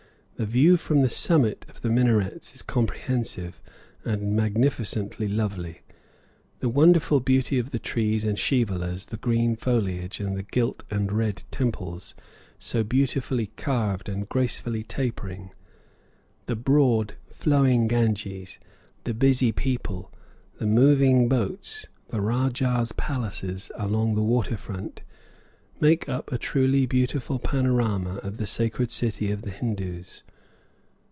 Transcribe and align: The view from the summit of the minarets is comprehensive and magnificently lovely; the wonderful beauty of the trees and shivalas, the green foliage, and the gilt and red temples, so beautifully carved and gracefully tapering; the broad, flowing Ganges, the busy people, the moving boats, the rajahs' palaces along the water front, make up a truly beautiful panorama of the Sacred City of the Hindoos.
The 0.37 0.47
view 0.47 0.75
from 0.75 1.01
the 1.01 1.09
summit 1.11 1.67
of 1.69 1.81
the 1.81 1.89
minarets 1.91 2.55
is 2.55 2.63
comprehensive 2.63 3.61
and 4.03 4.35
magnificently 4.35 5.27
lovely; 5.27 5.81
the 6.61 6.67
wonderful 6.67 7.19
beauty 7.19 7.59
of 7.59 7.69
the 7.69 7.77
trees 7.77 8.25
and 8.25 8.39
shivalas, 8.39 9.09
the 9.09 9.17
green 9.17 9.55
foliage, 9.55 10.19
and 10.19 10.35
the 10.35 10.41
gilt 10.41 10.83
and 10.89 11.11
red 11.11 11.43
temples, 11.51 12.15
so 12.57 12.83
beautifully 12.83 13.51
carved 13.55 14.09
and 14.09 14.29
gracefully 14.29 14.81
tapering; 14.81 15.51
the 16.47 16.55
broad, 16.55 17.13
flowing 17.29 17.87
Ganges, 17.87 18.57
the 19.03 19.13
busy 19.13 19.51
people, 19.51 20.11
the 20.57 20.65
moving 20.65 21.29
boats, 21.29 21.85
the 22.07 22.17
rajahs' 22.19 22.93
palaces 22.97 23.69
along 23.75 24.15
the 24.15 24.23
water 24.23 24.57
front, 24.57 25.01
make 25.79 26.09
up 26.09 26.31
a 26.31 26.39
truly 26.39 26.87
beautiful 26.87 27.37
panorama 27.37 28.15
of 28.23 28.37
the 28.37 28.47
Sacred 28.47 28.89
City 28.89 29.29
of 29.31 29.43
the 29.43 29.51
Hindoos. 29.51 30.23